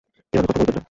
এভাবে 0.33 0.47
কথা 0.47 0.59
বলবেন 0.59 0.67
না। 0.67 0.79